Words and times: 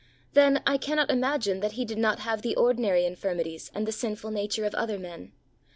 Then, 0.33 0.63
I 0.65 0.77
cannot 0.79 1.11
imagine 1.11 1.59
that 1.59 1.73
he 1.73 1.85
did 1.85 1.99
not 1.99 2.21
have 2.21 2.41
the 2.41 2.55
ordinary 2.55 3.05
infirmities 3.05 3.69
and 3.75 3.87
the 3.87 3.91
sinful 3.91 4.31
nature 4.31 4.65
of 4.65 4.73
other 4.73 4.97
men. 4.97 5.31